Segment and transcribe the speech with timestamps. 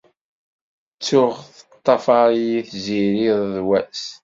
[1.05, 4.03] Tuɣ teṭṭafaṛ-iyi Tiziri iḍ d wass.